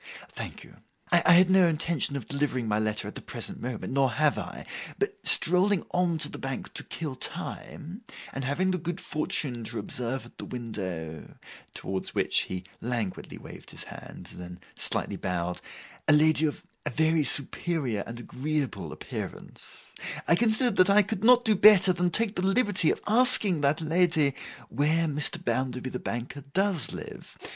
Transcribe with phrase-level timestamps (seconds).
[0.33, 0.77] 'Thank you.
[1.11, 4.65] I had no intention of delivering my letter at the present moment, nor have I.
[4.97, 8.01] But strolling on to the Bank to kill time,
[8.33, 11.37] and having the good fortune to observe at the window,'
[11.75, 15.61] towards which he languidly waved his hand, then slightly bowed,
[16.07, 19.93] 'a lady of a very superior and agreeable appearance,
[20.27, 23.81] I considered that I could not do better than take the liberty of asking that
[23.81, 24.33] lady
[24.69, 25.37] where Mr.
[25.45, 27.37] Bounderby the Banker does live.